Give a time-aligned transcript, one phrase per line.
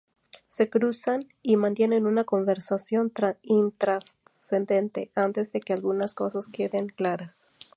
[0.47, 3.13] Se cruzan, y mantienen una conversación
[3.43, 7.49] intrascendente antes de que algunas cosas queden claras.